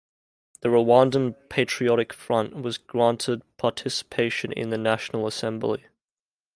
[0.61, 5.85] The Rwandan Patriotic Front was granted participation in the national assembly.